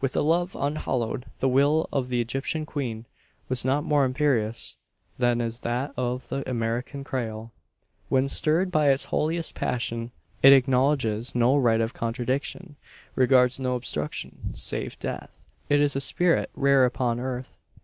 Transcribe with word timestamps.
With 0.00 0.14
a 0.14 0.20
love 0.20 0.54
unhallowed, 0.54 1.26
the 1.40 1.48
will 1.48 1.88
of 1.92 2.08
the 2.08 2.20
Egyptian 2.20 2.64
queen 2.64 3.04
was 3.48 3.64
not 3.64 3.82
more 3.82 4.04
imperious 4.04 4.76
than 5.18 5.40
is 5.40 5.58
that 5.58 5.92
of 5.96 6.28
the 6.28 6.48
American 6.48 7.02
Creole, 7.02 7.50
when 8.08 8.28
stirred 8.28 8.70
by 8.70 8.90
its 8.92 9.06
holiest 9.06 9.56
passion. 9.56 10.12
It 10.40 10.52
acknowledges 10.52 11.34
no 11.34 11.56
right 11.56 11.80
of 11.80 11.94
contradiction 11.94 12.76
regards 13.16 13.58
no 13.58 13.74
obstruction 13.74 14.52
save 14.54 14.96
death. 15.00 15.36
It 15.68 15.80
is 15.80 15.96
a 15.96 16.00
spirit 16.00 16.50
rare 16.54 16.84
upon 16.84 17.18
earth. 17.18 17.58